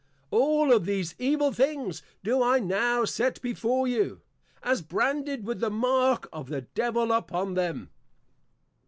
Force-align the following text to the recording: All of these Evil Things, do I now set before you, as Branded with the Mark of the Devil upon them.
All 0.31 0.73
of 0.73 0.87
these 0.87 1.13
Evil 1.19 1.51
Things, 1.51 2.01
do 2.23 2.41
I 2.41 2.57
now 2.57 3.05
set 3.05 3.39
before 3.39 3.87
you, 3.87 4.21
as 4.63 4.81
Branded 4.81 5.45
with 5.45 5.59
the 5.59 5.69
Mark 5.69 6.27
of 6.33 6.49
the 6.49 6.61
Devil 6.61 7.11
upon 7.11 7.53
them. 7.53 7.91